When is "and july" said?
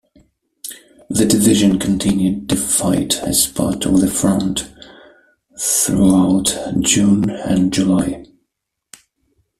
7.29-8.25